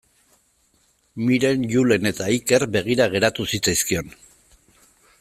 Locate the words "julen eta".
1.75-2.31